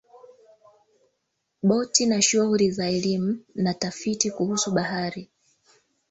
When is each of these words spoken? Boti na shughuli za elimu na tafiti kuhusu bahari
Boti 1.63 2.05
na 2.05 2.21
shughuli 2.21 2.71
za 2.71 2.87
elimu 2.89 3.39
na 3.55 3.73
tafiti 3.73 4.31
kuhusu 4.31 4.71
bahari 4.71 5.29